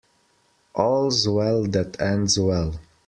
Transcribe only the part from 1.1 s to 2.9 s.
well that ends well.